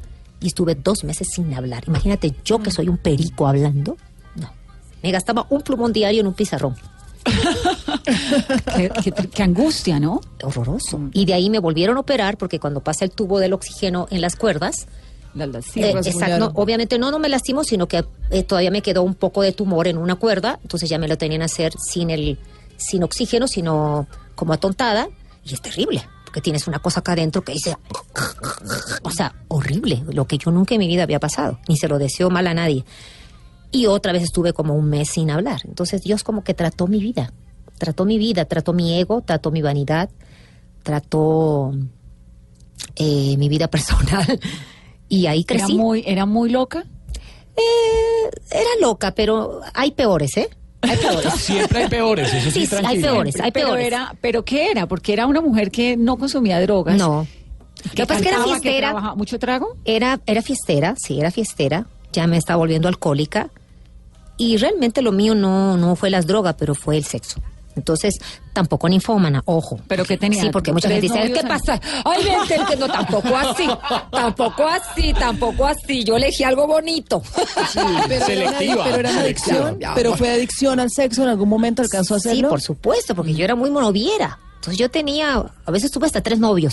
[0.45, 1.85] y estuve dos meses sin hablar.
[1.87, 3.97] Imagínate, yo que soy un perico hablando,
[4.37, 4.51] no.
[5.03, 6.77] Me gastaba un plumón diario en un pizarrón.
[8.77, 10.21] Qué, qué- qué angustia, ¿no?
[10.43, 11.01] horroroso.
[11.13, 14.21] Y de ahí me volvieron a operar porque cuando pasa el tubo del oxígeno en
[14.21, 14.87] las cuerdas,
[15.35, 19.03] La- eh, exacto, no, obviamente no, no me lastimó, sino que eh, todavía me quedó
[19.03, 22.11] un poco de tumor en una cuerda, entonces ya me lo tenían a hacer sin
[22.11, 22.39] el,
[22.77, 25.09] sin oxígeno, sino como atontada,
[25.45, 26.03] y es terrible,
[26.35, 27.77] porque tienes una cosa acá adentro que dice,
[29.05, 31.97] o sea, horrible, lo que yo nunca en mi vida había pasado, ni se lo
[31.97, 32.85] deseo mal a nadie.
[33.71, 35.61] Y otra vez estuve como un mes sin hablar.
[35.65, 37.33] Entonces Dios como que trató mi vida.
[37.79, 40.11] Trató mi vida, trató mi ego, trató mi vanidad,
[40.83, 41.73] trató
[42.97, 44.41] eh, mi vida personal.
[45.09, 45.75] Y ahí Era crecí.
[45.79, 46.85] muy, era muy loca.
[47.57, 50.51] Eh, era loca, pero hay peores, ¿eh?
[50.89, 51.33] Hay peores.
[51.35, 53.87] Siempre hay peores, eso sí, Sí, hay peores, hay pero peores.
[53.87, 56.97] era, pero qué era, porque era una mujer que no consumía drogas.
[56.97, 57.27] No.
[57.85, 59.15] Lo que pasa es que era fiestera.
[59.15, 59.77] mucho trago.
[59.85, 61.87] Era, era fiestera, sí, era fiestera.
[62.13, 63.51] Ya me estaba volviendo alcohólica.
[64.37, 67.41] Y realmente lo mío no, no fue las drogas, pero fue el sexo.
[67.77, 68.19] Entonces,
[68.53, 69.79] tampoco ninfómana, ojo.
[69.89, 70.43] ¿Pero qué tenía?
[70.43, 71.81] Sí, porque mucha ¿Tres gente dice, ¿qué pasa?
[72.05, 73.69] Ay, vente, que no, tampoco así,
[74.11, 76.05] tampoco así, tampoco así.
[76.05, 77.23] Yo elegí algo bonito.
[77.75, 78.75] Pero era, Selectiva.
[78.75, 79.79] una, pero era una adicción.
[79.95, 81.23] Pero fue adicción al sexo.
[81.23, 82.49] ¿En algún momento alcanzó a Sí, hacerlo?
[82.49, 84.39] por supuesto, porque yo era muy monoviera.
[84.65, 86.73] Entonces yo tenía, a veces tuve hasta tres novios.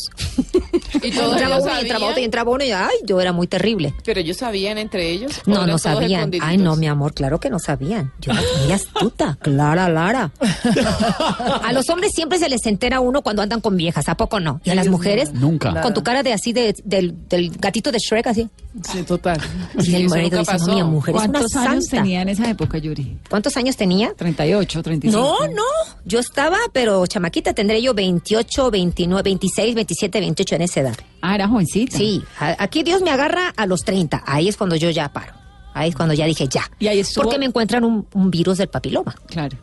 [1.03, 3.47] Y todos entraba uno y entraba otro y entraba uno y ay, yo era muy
[3.47, 3.93] terrible.
[4.05, 5.33] pero ellos sabían entre ellos.
[5.45, 6.31] ¿O No, no sabían.
[6.41, 8.13] Ay, no, mi amor, claro que no sabían.
[8.21, 10.31] Yo era muy astuta, Clara, Lara.
[11.63, 14.61] A los hombres siempre se les entera uno cuando andan con viejas, ¿a poco no?
[14.63, 15.81] Y a las mujeres, Nunca.
[15.81, 18.49] con tu cara de así, de, del, del gatito de Shrek, así.
[18.89, 19.39] Sí, total.
[19.79, 20.73] Y el marido dice, no, pasó.
[20.73, 21.97] mi mujer es una ¿Cuántos años santa.
[22.03, 23.17] tenía en esa época, Yuri?
[23.29, 24.13] ¿Cuántos años tenía?
[24.15, 25.17] 38, 35.
[25.21, 25.63] No, no,
[26.05, 30.97] yo estaba, pero chamaquita, tendré yo 28, 29, 26, 27, 28 en esa edad.
[31.21, 31.97] Ah, era jovencita.
[31.97, 35.33] Sí, aquí Dios me agarra a los 30, ahí es cuando yo ya paro.
[35.73, 36.69] Ahí es cuando ya dije ya.
[36.79, 39.15] Y ahí estuvo- Porque me encuentran un, un virus del papiloma.
[39.27, 39.57] Claro.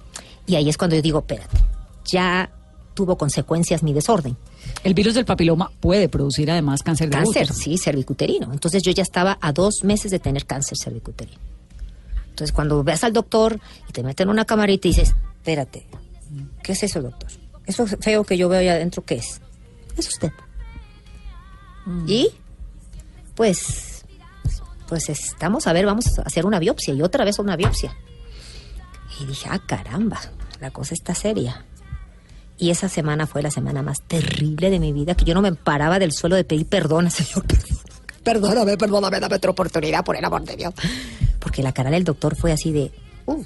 [0.46, 1.58] Y ahí es cuando yo digo, espérate,
[2.10, 2.50] ya
[2.94, 4.36] tuvo consecuencias mi desorden.
[4.82, 7.54] El virus del papiloma puede producir además cáncer de Cáncer, útero.
[7.54, 8.52] sí, cervicuterino.
[8.52, 11.38] Entonces yo ya estaba a dos meses de tener cáncer cervicuterino.
[12.30, 15.86] Entonces cuando ves al doctor y te meten en una camarita y dices, espérate,
[16.62, 17.30] ¿qué es eso, doctor?
[17.68, 19.40] Eso feo que yo veo ahí adentro, ¿qué es?
[19.96, 20.32] Es usted.
[22.06, 22.30] Y,
[23.34, 24.04] pues,
[24.88, 27.94] pues estamos a ver, vamos a hacer una biopsia y otra vez una biopsia.
[29.20, 30.18] Y dije, ah, caramba,
[30.60, 31.64] la cosa está seria.
[32.56, 35.52] Y esa semana fue la semana más terrible de mi vida, que yo no me
[35.54, 37.44] paraba del suelo de pedir perdón, Señor.
[38.24, 40.74] Perdóname, perdóname, dame otra oportunidad, por el amor de Dios.
[41.38, 42.90] Porque la cara del doctor fue así de,
[43.26, 43.44] "Uh,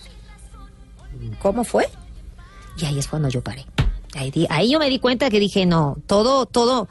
[1.40, 1.88] ¿cómo fue?
[2.78, 3.66] Y ahí es cuando yo paré.
[4.14, 6.88] Ahí, di- ahí yo me di cuenta que dije, no, todo, todo,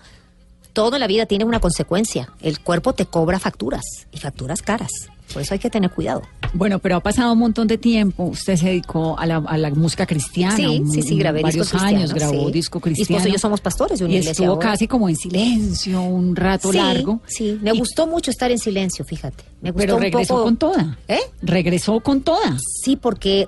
[0.74, 2.30] todo en la vida tiene una consecuencia.
[2.42, 4.92] El cuerpo te cobra facturas y facturas caras.
[5.32, 6.24] Por eso hay que tener cuidado.
[6.54, 8.24] Bueno, pero ha pasado un montón de tiempo.
[8.26, 10.58] Usted se dedicó a la, a la música cristiana.
[10.58, 12.52] sí, un- sí, sí, grabé varios discos años, grabó sí.
[12.52, 13.26] disco cristiano.
[13.26, 14.72] y yo somos pastores de una y iglesia estuvo ahora.
[14.72, 17.22] casi como en silencio un rato Sí, largo.
[17.28, 19.46] Sí, me Y- gustó mucho estar en silencio, fíjate.
[19.62, 20.98] Me gustó Pero un regresó poco- con toda.
[21.08, 21.20] ¿Eh?
[21.42, 22.58] Regresó con toda.
[22.84, 23.48] Sí, porque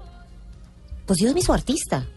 [1.05, 2.07] pues Dios me hizo artista.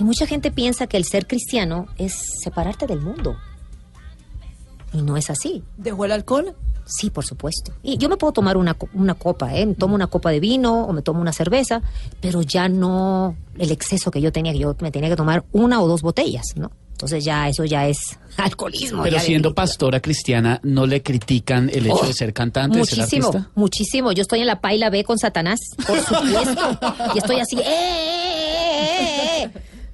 [0.00, 3.36] Y mucha gente piensa que el ser cristiano es separarte del mundo.
[4.92, 5.62] Y no es así.
[5.76, 6.56] ¿Dejó el alcohol?
[6.86, 7.72] Sí, por supuesto.
[7.82, 9.64] Y yo me puedo tomar una, una copa, ¿eh?
[9.66, 11.82] Me tomo una copa de vino o me tomo una cerveza,
[12.20, 15.80] pero ya no el exceso que yo tenía, que yo me tenía que tomar una
[15.80, 16.72] o dos botellas, ¿no?
[16.92, 17.98] Entonces ya eso ya es
[18.38, 19.02] alcoholismo.
[19.04, 22.98] Pero siendo pastora cristiana, ¿no le critican el hecho Oh, de ser cantante, de ser
[22.98, 23.50] Muchísimo, artista?
[23.54, 24.12] muchísimo.
[24.12, 26.78] Yo estoy en la paila B con Satanás, por supuesto.
[27.14, 29.50] y estoy así, ¡eh, eh, eh, eh, eh!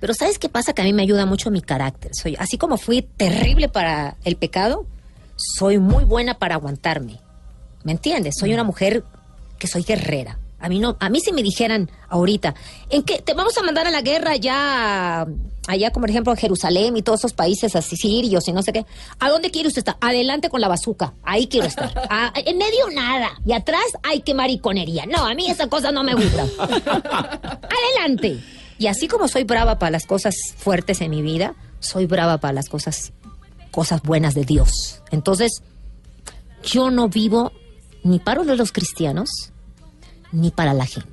[0.06, 0.72] Pero ¿sabes qué pasa?
[0.72, 2.12] Que a mí me ayuda mucho mi carácter.
[2.14, 4.86] Soy, así como fui terrible para el pecado,
[5.34, 7.18] soy muy buena para aguantarme.
[7.82, 8.36] ¿Me entiendes?
[8.38, 9.02] Soy una mujer
[9.58, 10.38] que soy guerrera.
[10.60, 12.54] A mí no, a mí si me dijeran ahorita,
[12.88, 15.26] ¿en qué te vamos a mandar a la guerra allá,
[15.66, 18.86] allá como por ejemplo Jerusalén y todos esos países así sirios y no sé qué?
[19.18, 19.96] ¿A dónde quiere usted estar?
[20.00, 21.92] Adelante con la bazuca, ahí quiero estar.
[22.10, 25.04] Ah, en medio nada y atrás hay que mariconería.
[25.06, 26.46] No, a mí esa cosa no me gusta.
[27.98, 28.40] Adelante.
[28.78, 32.52] Y así como soy brava para las cosas fuertes en mi vida, soy brava para
[32.52, 33.12] las cosas
[33.70, 35.02] cosas buenas de Dios.
[35.10, 35.62] Entonces,
[36.62, 37.52] yo no vivo
[38.04, 39.52] ni para los cristianos
[40.32, 41.10] ni para la gente.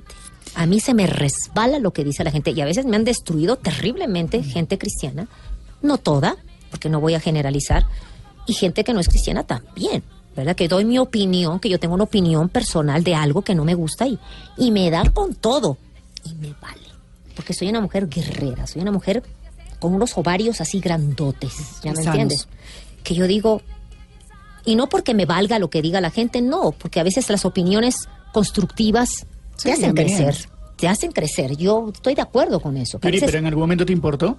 [0.54, 3.04] A mí se me resbala lo que dice la gente y a veces me han
[3.04, 5.28] destruido terriblemente gente cristiana,
[5.82, 6.36] no toda,
[6.70, 7.86] porque no voy a generalizar,
[8.46, 10.02] y gente que no es cristiana también,
[10.36, 10.54] ¿verdad?
[10.54, 13.74] Que doy mi opinión, que yo tengo una opinión personal de algo que no me
[13.74, 14.18] gusta y,
[14.56, 15.76] y me dan con todo
[16.24, 16.88] y me vale,
[17.34, 19.22] porque soy una mujer guerrera, soy una mujer
[19.78, 22.06] con unos ovarios así grandotes, ¿ya me Sanos.
[22.06, 22.48] entiendes?
[23.02, 23.60] Que yo digo,
[24.64, 27.44] y no porque me valga lo que diga la gente, no, porque a veces las
[27.44, 30.36] opiniones constructivas Sí, te hacen crecer,
[30.76, 31.56] te hacen crecer.
[31.56, 32.98] Yo estoy de acuerdo con eso.
[32.98, 34.38] veces- pero en algún momento te importó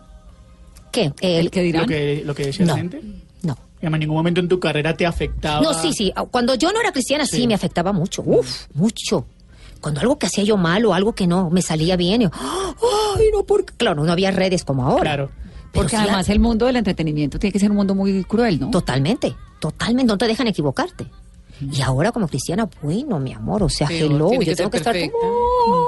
[0.92, 1.12] ¿Qué?
[1.22, 1.82] El El- que dirán.
[1.84, 2.72] lo que, lo que decía No.
[2.74, 3.02] la gente.
[3.44, 3.58] No.
[3.82, 5.62] En ningún momento en tu carrera te afectaba.
[5.62, 6.12] No, sí, sí.
[6.32, 7.48] Cuando yo no era cristiana, sí, Sí.
[7.48, 8.24] me afectaba mucho.
[8.26, 9.26] Uf, mucho.
[9.86, 13.26] Cuando algo que hacía yo mal o algo que no me salía bien, yo, ay,
[13.32, 13.72] no, porque.
[13.78, 15.04] Claro, no había redes como ahora.
[15.04, 15.30] Claro.
[15.30, 18.72] Pero Porque además el mundo del entretenimiento tiene que ser un mundo muy cruel, ¿no?
[18.72, 21.06] Totalmente, totalmente, no te dejan equivocarte.
[21.62, 24.80] Y ahora como cristiana, bueno, mi amor, o sea, Sí, hello, yo que tengo que
[24.80, 25.18] ser estar perfecta.
[25.20, 25.86] como...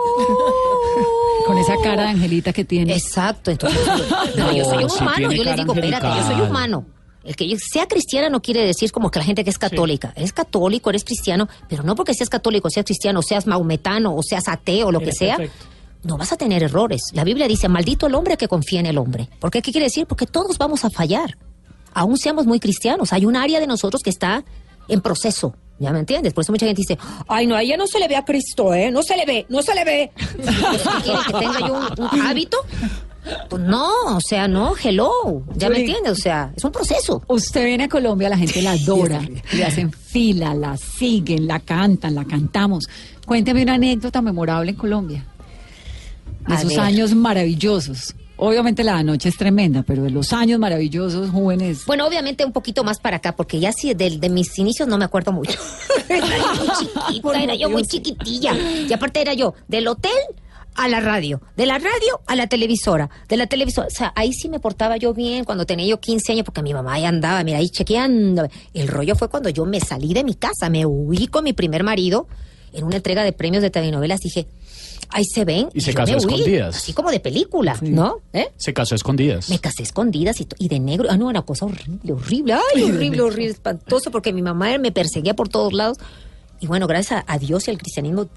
[1.47, 2.93] Con esa cara de Angelita que tiene.
[2.93, 3.81] Exacto, entonces
[4.37, 6.85] no, yo soy un humano, yo les cara digo, espérate, yo soy humano.
[7.27, 10.13] El que sea cristiana no quiere decir como que la gente que es católica.
[10.15, 14.47] Eres católico, eres cristiano, pero no porque seas católico, seas cristiano, seas maometano o seas
[14.47, 15.65] ateo lo que Eres sea, perfecto.
[16.03, 17.01] no vas a tener errores.
[17.11, 19.27] La Biblia dice, maldito el hombre que confía en el hombre.
[19.39, 19.61] ¿Por qué?
[19.61, 20.05] ¿Qué quiere decir?
[20.07, 21.37] Porque todos vamos a fallar.
[21.93, 23.11] Aún seamos muy cristianos.
[23.11, 24.45] Hay un área de nosotros que está
[24.87, 25.53] en proceso.
[25.79, 26.33] ¿Ya me entiendes?
[26.33, 28.73] Por eso mucha gente dice, ay, no, a ella no se le ve a Cristo,
[28.73, 28.89] ¿eh?
[28.89, 30.11] No se le ve, no se le ve.
[30.17, 31.11] ¿Qué?
[31.27, 32.57] ¿Que tenga yo un, un hábito?
[33.49, 35.11] Pues no, o sea, no, hello.
[35.55, 36.11] ¿Ya me entiendes?
[36.11, 37.21] O sea, es un proceso.
[37.27, 39.21] Usted viene a Colombia, la gente la adora,
[39.53, 42.87] le hacen fila, la siguen, la cantan, la cantamos.
[43.25, 45.25] Cuénteme una anécdota memorable en Colombia.
[46.47, 46.79] De A esos ver.
[46.79, 48.15] años maravillosos.
[48.39, 51.85] Obviamente la noche es tremenda, pero de los años maravillosos, jóvenes.
[51.87, 54.97] Bueno, obviamente un poquito más para acá, porque ya sí, de, de mis inicios no
[54.99, 55.57] me acuerdo mucho.
[56.09, 58.53] era yo muy chiquita, era yo muy chiquitilla.
[58.87, 60.11] Y aparte era yo del hotel
[60.77, 63.87] a la radio, de la radio a la televisora, de la televisora.
[63.87, 66.73] O sea, ahí sí me portaba yo bien cuando tenía yo 15 años, porque mi
[66.73, 68.47] mamá ya andaba, mira, ahí chequeando.
[68.73, 71.83] El rollo fue cuando yo me salí de mi casa, me huí con mi primer
[71.83, 72.27] marido
[72.73, 74.19] en una entrega de premios de telenovelas.
[74.21, 74.47] Dije,
[75.09, 75.69] ahí se ven.
[75.73, 76.77] Y se yo casó a escondidas.
[76.77, 78.19] Así como de película, ¿no?
[78.33, 78.49] ¿Eh?
[78.57, 79.49] Se casó a escondidas.
[79.49, 81.07] Me casé escondidas y, y de negro.
[81.09, 82.53] Ah, no, una cosa horrible, horrible.
[82.53, 85.97] Ay, horrible, horrible, espantoso, porque mi mamá me perseguía por todos lados.
[86.59, 88.27] Y bueno, gracias a, a Dios y al cristianismo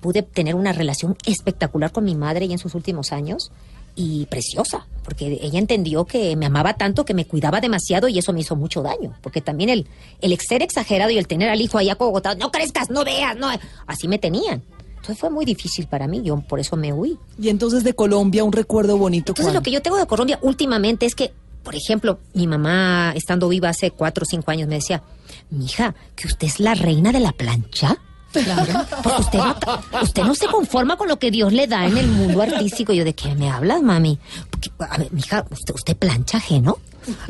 [0.00, 3.50] pude tener una relación espectacular con mi madre ya en sus últimos años
[3.96, 8.32] y preciosa, porque ella entendió que me amaba tanto que me cuidaba demasiado y eso
[8.32, 9.86] me hizo mucho daño, porque también el,
[10.20, 13.48] el ser exagerado y el tener al hijo ahí acogotado, no crezcas, no veas, no,
[13.86, 14.62] así me tenían.
[14.96, 17.18] Entonces fue muy difícil para mí, yo por eso me huí.
[17.38, 19.32] Y entonces de Colombia un recuerdo bonito.
[19.32, 19.56] Entonces ¿cuál?
[19.56, 21.32] lo que yo tengo de Colombia últimamente es que,
[21.64, 25.02] por ejemplo, mi mamá estando viva hace cuatro o cinco años me decía,
[25.50, 27.96] mija, que usted es la reina de la plancha.
[28.32, 28.84] Claro.
[29.02, 29.56] Porque usted no,
[30.02, 32.92] usted no se conforma con lo que Dios le da en el mundo artístico.
[32.92, 34.18] Yo, ¿de qué me hablas, mami?
[34.50, 36.78] Porque, a ver, mija, ¿usted, usted plancha ajeno?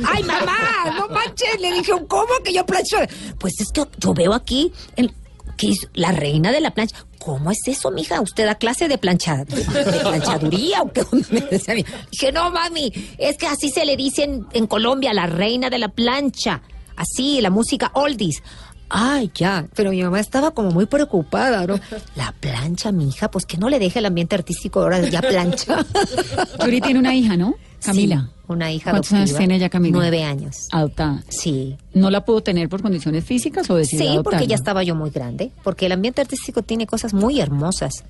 [0.07, 0.57] ¡Ay, mamá!
[0.97, 1.61] ¡No manches!
[1.61, 2.97] Le dije, ¿cómo que yo plancho?
[3.39, 5.13] Pues es que yo veo aquí el-
[5.57, 7.07] que es la reina de la plancha.
[7.19, 8.21] ¿Cómo es eso, mija?
[8.21, 11.05] ¿Usted da clase de, plancha, de planchaduría o qué?
[12.11, 15.79] Dije, no, mami, es que así se le dice en, en Colombia, la reina de
[15.79, 16.63] la plancha.
[16.97, 18.43] Así, la música oldies.
[18.89, 21.79] Ay, ya, pero mi mamá estaba como muy preocupada, ¿no?
[22.17, 25.85] La plancha, mija, pues que no le deje el ambiente artístico ahora ya plancha.
[26.65, 27.55] Yuri tiene una hija, ¿no?
[27.85, 28.21] Camila.
[28.21, 29.99] Sí, una hija ¿Cuántos años tiene ella, Camila?
[29.99, 30.69] Nueve años.
[30.73, 31.23] Adoptada.
[31.29, 31.77] Sí.
[31.93, 35.11] ¿No la pudo tener por condiciones físicas o decidió Sí, porque ya estaba yo muy
[35.11, 35.53] grande.
[35.63, 38.05] Porque el ambiente artístico tiene cosas muy hermosas,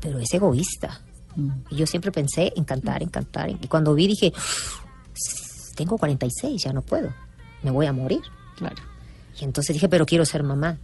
[0.00, 1.00] pero es egoísta.
[1.34, 1.50] Mm.
[1.70, 3.50] Y yo siempre pensé en cantar, en cantar.
[3.50, 4.32] Y cuando vi dije,
[5.76, 7.12] tengo 46, ya no puedo.
[7.62, 8.22] Me voy a morir.
[8.56, 8.82] Claro.
[9.40, 10.78] Y entonces dije, pero quiero ser mamá.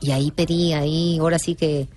[0.00, 1.88] Y ahí pedí, ahí, ahora sí que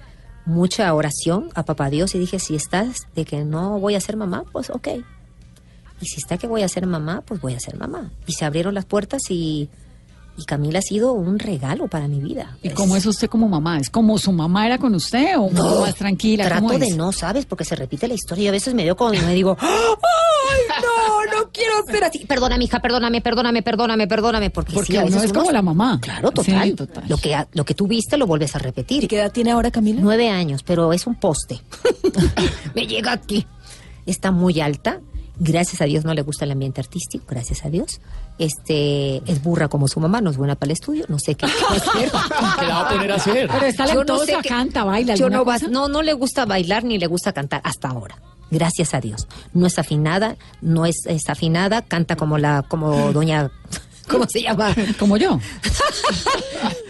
[0.45, 4.17] mucha oración a papá Dios y dije, si estás de que no voy a ser
[4.17, 4.88] mamá, pues ok.
[6.01, 8.12] Y si está que voy a ser mamá, pues voy a ser mamá.
[8.25, 9.69] Y se abrieron las puertas y,
[10.39, 12.58] y Camila ha sido un regalo para mi vida.
[12.63, 13.78] ¿Y cómo es usted como mamá?
[13.80, 16.45] ¿Es como su mamá era con usted o un poco más tranquila?
[16.45, 16.97] Trato ¿Cómo de es?
[16.97, 17.45] no, ¿sabes?
[17.45, 20.62] Porque se repite la historia y a veces me veo como y me digo, ¡ay,
[20.82, 22.25] no, no quiero ser así!
[22.25, 24.49] Perdóname, hija, perdóname, perdóname, perdóname, perdóname.
[24.49, 25.99] Porque, Porque sí, a veces es como la mamá.
[26.02, 26.63] Claro, total.
[26.69, 27.04] Sí, total.
[27.08, 29.04] Lo, que, lo que tú viste lo vuelves a repetir.
[29.04, 29.99] ¿Y qué edad tiene ahora Camila?
[30.02, 31.62] Nueve años, pero es un poste.
[32.75, 33.45] Me llega aquí.
[34.06, 35.02] Está muy alta.
[35.41, 38.02] Gracias a Dios no le gusta el ambiente artístico, gracias a Dios.
[38.38, 41.45] Este es burra como su mamá, no es buena para el estudio, no sé qué
[41.47, 42.12] va a hacer.
[42.60, 43.49] ¿Qué la va a poner a hacer?
[43.49, 45.67] Pero es Yo no sé canta, baila, Yo ¿alguna no, cosa?
[45.69, 48.17] no, no le gusta bailar ni le gusta cantar hasta ahora.
[48.52, 49.28] Gracias a Dios.
[49.54, 53.49] No es afinada, no es, es afinada, canta como la, como doña,
[54.10, 54.76] ¿cómo se llama?
[54.98, 55.39] Como yo.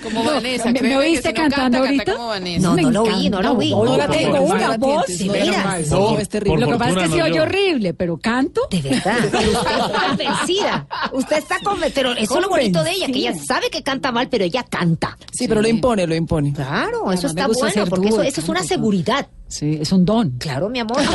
[0.04, 0.72] Como No, Vanessa.
[0.72, 2.06] ¿me- oíste si no cantando canta, ahorita?
[2.06, 2.68] Canta como Vanessa.
[2.68, 3.30] No, Me no lo oí, encanta.
[3.30, 3.70] no lo oí.
[3.72, 5.06] No, No la no, tengo, no, una no, voz.
[5.08, 6.66] de no, no, No, es terrible.
[6.66, 8.62] Lo que pasa es que se no oye horrible, pero canto.
[8.72, 9.18] De verdad.
[9.32, 10.88] Pero usted está convencida.
[11.14, 11.94] Usted está convencida.
[11.96, 14.64] Pero eso es lo bonito de ella, que ella sabe que canta mal, pero ella
[14.64, 15.18] canta.
[15.32, 16.54] Sí, pero lo impone, lo impone.
[16.54, 19.28] Claro, eso está bueno, porque eso, eso es una seguridad.
[19.48, 20.32] Sí, es un don.
[20.38, 20.98] Claro, mi amor.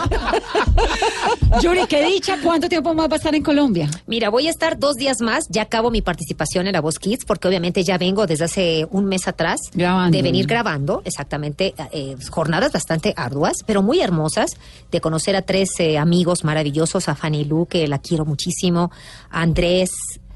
[1.62, 3.88] Yuri, qué dicha, ¿cuánto tiempo más va a estar en Colombia?
[4.06, 5.46] Mira, voy a estar dos días más.
[5.48, 9.06] Ya acabo mi participación en La Voz Kids, porque obviamente ya vengo desde hace un
[9.06, 10.16] mes atrás Grabando.
[10.16, 14.56] de venir grabando, exactamente, eh, jornadas bastante arduas, pero muy hermosas,
[14.90, 18.90] de conocer a tres eh, amigos maravillosos, a Fanny Lu, que la quiero muchísimo,
[19.30, 19.90] a Andrés.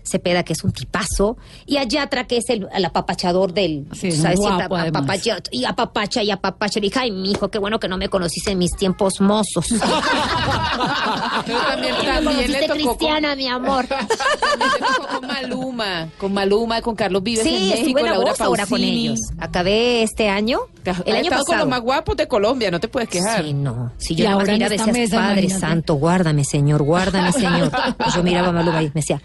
[0.05, 1.37] Cepeda, que es un tipazo,
[1.67, 3.87] y a Yatra, que es el, el apapachador del.
[3.93, 5.03] Sí, es un guapo, además.
[5.03, 6.81] apapacha, y apapacha y apapacha.
[6.81, 9.67] Le dije, ay, mijo, qué bueno que no me conociste en mis tiempos mozos.
[11.47, 13.87] Pero también, me también conociste le tocó con, cristiana, mi amor.
[13.88, 18.35] tocó con Maluma, con Maluma, con Carlos Vives en Sí, México, estuve en la Laura
[18.38, 19.21] ahora con ellos.
[19.38, 21.59] Acabé este año, el año estado con pasado.
[21.61, 23.43] los más guapos de Colombia, no te puedes quejar.
[23.45, 23.93] Sí, no.
[23.99, 25.61] Si yo ahora en miraba y esta decía, mesa, Padre imagínate.
[25.61, 27.71] Santo, guárdame, Señor, guárdame, Señor.
[28.14, 29.21] Yo miraba a Maluma y me decía,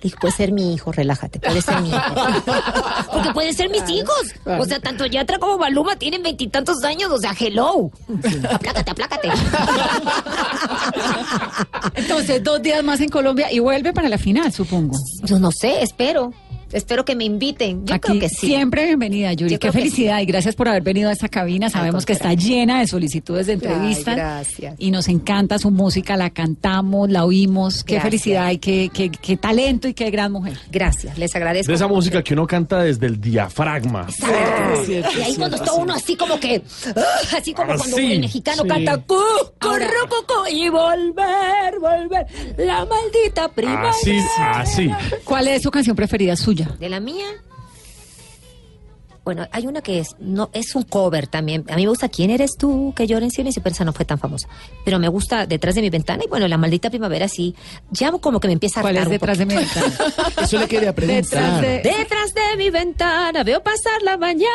[0.00, 1.98] Dijo, puede ser mi hijo, relájate, puede ser mi hijo.
[3.12, 4.34] Porque pueden ser mis hijos.
[4.44, 7.90] O sea, tanto Yatra como Maluma tienen veintitantos años, o sea, hello.
[8.50, 9.28] Aplácate, aplácate.
[11.94, 14.96] Entonces, dos días más en Colombia y vuelve para la final, supongo.
[15.22, 16.32] Yo no sé, espero.
[16.72, 17.86] Espero que me inviten.
[17.86, 18.46] Yo Aquí creo que sí.
[18.46, 19.52] siempre bienvenida, Yuri.
[19.54, 21.70] Yo Qué felicidad y gracias por haber venido a esta cabina.
[21.70, 24.16] Sabemos que está llena de solicitudes de entrevistas.
[24.16, 24.74] gracias.
[24.78, 27.84] Y nos encanta su música, la cantamos, la oímos.
[27.84, 28.10] Qué Gracias.
[28.10, 30.58] felicidad y qué, qué, qué talento y qué gran mujer.
[30.70, 31.70] Gracias, les agradezco.
[31.70, 34.06] De esa música que uno canta desde el diafragma.
[34.08, 34.92] Exacto.
[35.18, 36.62] y ahí cuando está uno así como que,
[36.96, 38.12] ah, así como cuando Así.
[38.12, 38.68] el mexicano Sí.
[38.68, 39.16] canta cu,
[40.52, 42.26] y volver, volver,
[42.58, 43.90] la maldita primavera.
[43.90, 44.90] Así, así.
[45.24, 46.57] ¿Cuál es su canción preferida suya?
[46.66, 47.26] De la mía.
[49.28, 51.66] Bueno, hay una que es no es un cover también.
[51.68, 52.94] A mí me gusta ¿Quién eres tú?
[52.96, 54.48] Que llora en silencio, pero esa no fue tan famosa.
[54.86, 57.54] Pero me gusta Detrás de mi ventana y bueno, La maldita primavera sí.
[57.90, 59.92] Ya como que me empieza a ¿Cuál es detrás de mi ventana?
[60.42, 61.22] Eso le quería preguntar.
[61.24, 64.48] Detrás de- Detrás de mi ventana veo pasar la mañana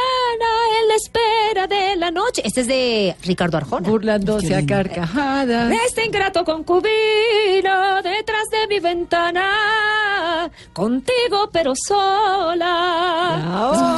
[0.81, 2.41] en la espera de la noche.
[2.43, 3.87] Este es de Ricardo Arjona.
[3.87, 5.71] Burlándose a carcajadas.
[5.85, 13.71] Este ingrato concubino detrás de mi ventana, contigo pero sola.
[13.75, 13.95] Es un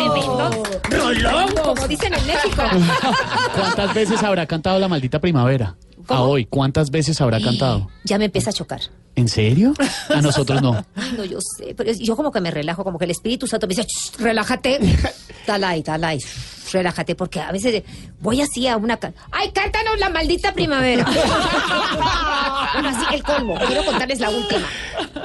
[0.90, 2.64] rolón, como dicen en México.
[3.56, 5.76] ¿Cuántas veces habrá cantado La Maldita Primavera?
[6.08, 7.90] A hoy, ¿cuántas veces habrá cantado?
[8.04, 8.82] Ya me empieza a chocar.
[9.16, 9.74] ¿En serio?
[10.10, 10.86] A nosotros no.
[10.96, 13.66] Ay, no, yo sé, pero yo como que me relajo, como que el Espíritu Santo
[13.66, 14.78] me dice, "Shh, relájate,
[15.48, 16.20] dale, dale,
[16.72, 17.84] relájate, porque a veces
[18.20, 19.00] voy así a una...
[19.32, 21.06] ¡Ay, cántanos la maldita primavera!
[22.74, 24.68] bueno, así, el colmo, quiero contarles la última.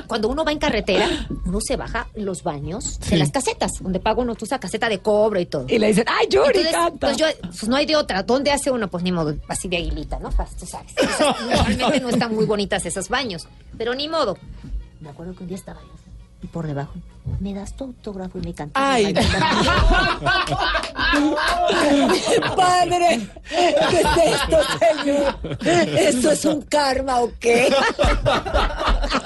[0.06, 1.08] Cuando uno va en carretera,
[1.46, 5.42] uno se baja los baños de las casetas, donde paga uno esa caseta de cobre
[5.42, 5.66] y todo.
[5.68, 7.06] Y le dicen, ¡ay, Yuri, Entonces, canta!
[7.06, 8.22] pues yo, pues no hay de otra.
[8.22, 8.88] ¿Dónde hace uno?
[8.88, 10.30] Pues ni modo, así de aguilita, ¿no?
[10.30, 10.92] Pues, tú sabes.
[11.28, 14.36] Normalmente no están muy bonitas esos baños, pero ni modo.
[15.00, 16.09] Me acuerdo que un día estaba yo
[16.42, 16.94] y por debajo,
[17.38, 18.82] ¿me das tu autógrafo y me cantas?
[18.82, 19.14] Ay.
[22.56, 23.20] ¡Padre!
[23.48, 25.38] ¿Qué es esto, señor?
[25.98, 27.72] ¿Esto es un karma o qué?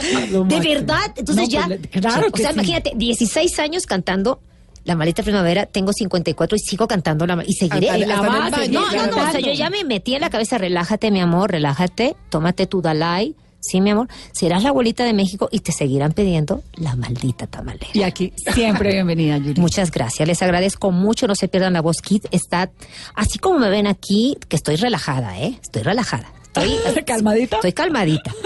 [0.01, 1.13] ¿De verdad?
[1.17, 1.67] Entonces No, ya...
[1.67, 2.55] pues, claro o sea, sí.
[2.55, 4.41] imagínate, 16 años cantando...
[4.87, 7.89] La maleta primavera, tengo 54 y sigo cantando la y seguiré.
[7.89, 10.29] Hasta- la hasta base, No, no, no, o sea, yo ya me metí en la
[10.29, 13.35] cabeza, relájate, mi amor, relájate, tómate tu Dalai,
[13.67, 17.87] sí, mi amor, serás la abuelita de México y te seguirán pidiendo la maldita tamalera.
[17.93, 19.61] Y aquí siempre bienvenida, Yuri.
[19.61, 22.71] Muchas gracias, les agradezco mucho, no se pierdan la voz Kid, está,
[23.15, 25.59] así como me ven aquí, que estoy relajada, ¿eh?
[25.63, 26.33] Estoy relajada.
[26.47, 27.57] Estoy, ¿Calmadita?
[27.57, 28.33] Estoy calmadita.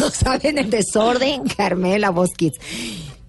[0.00, 2.56] No saben el desorden que armé la voz Kids.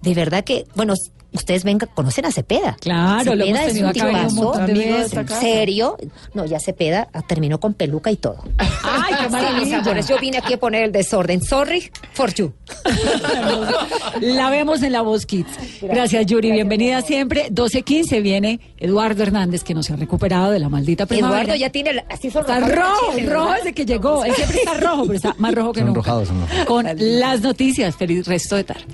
[0.00, 0.94] De verdad que, bueno,
[1.32, 2.76] ustedes vengan, conocen a Cepeda.
[2.80, 4.34] Claro, lo hemos Cepeda es tenido un un tipazo.
[4.42, 5.06] montón de amigo de veces.
[5.06, 5.40] esta ¿En casa.
[5.40, 5.96] serio?
[6.34, 8.42] No, ya Cepeda terminó con peluca y todo.
[8.58, 8.68] ¡Ay,
[9.08, 9.78] qué Sí, mis maravilla!
[9.78, 11.42] amores, yo vine aquí a poner el desorden.
[11.42, 12.52] Sorry for you.
[14.20, 15.48] La vemos en la voz Kids.
[15.82, 16.50] Gracias, Yuri.
[16.52, 17.50] Bienvenida siempre.
[17.50, 21.42] 12.15 viene Eduardo Hernández, que no se ha recuperado de la maldita primavera.
[21.42, 24.24] Eduardo ya tiene, la- así son Está rojo, rojo desde que llegó.
[24.24, 26.02] Él siempre está rojo, pero está más rojo que nunca.
[26.02, 26.64] Sonrojado.
[26.66, 27.94] Con las noticias.
[27.96, 28.84] Feliz resto de tarde.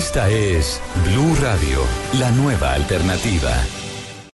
[0.00, 1.82] Esta es Blue Radio,
[2.18, 3.52] la nueva alternativa.